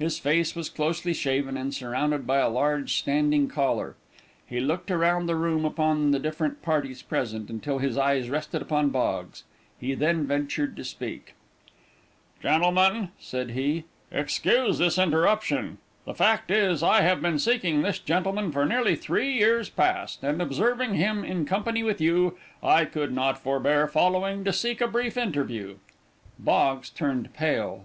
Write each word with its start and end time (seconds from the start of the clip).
His 0.00 0.18
face 0.18 0.56
was 0.56 0.68
closely 0.68 1.14
shaven, 1.14 1.56
and 1.56 1.72
surrounded 1.72 2.26
by 2.26 2.38
a 2.38 2.48
large 2.48 2.94
standing 2.96 3.46
collar. 3.46 3.94
He 4.44 4.58
looked 4.58 4.90
around 4.90 5.26
the 5.26 5.36
room 5.36 5.64
upon 5.64 6.10
the 6.10 6.18
different 6.18 6.60
parties 6.60 7.02
present, 7.02 7.48
until 7.48 7.78
his 7.78 7.96
eyes 7.96 8.28
rested 8.28 8.62
upon 8.62 8.88
Boggs. 8.90 9.44
He 9.78 9.94
then 9.94 10.26
ventured 10.26 10.74
to 10.76 10.82
speak. 10.82 11.34
"Gentlemen," 12.42 13.10
said 13.20 13.50
he, 13.52 13.84
"excuse 14.10 14.78
this 14.78 14.98
interruption. 14.98 15.78
The 16.04 16.14
fact 16.14 16.50
is, 16.50 16.82
I 16.82 17.02
have 17.02 17.22
been 17.22 17.38
seeking 17.38 17.82
this 17.82 18.00
gentleman 18.00 18.50
for 18.50 18.66
nearly 18.66 18.96
three 18.96 19.30
years 19.32 19.68
past, 19.70 20.24
and 20.24 20.42
observing 20.42 20.94
him 20.94 21.22
in 21.24 21.44
company 21.46 21.84
with 21.84 22.00
you, 22.00 22.36
I 22.60 22.86
could 22.86 23.12
not 23.12 23.38
forbear 23.38 23.86
following 23.86 24.42
to 24.42 24.52
seek 24.52 24.80
a 24.80 24.88
brief 24.88 25.16
interview." 25.16 25.76
Boggs 26.40 26.90
turned 26.90 27.32
pale. 27.34 27.78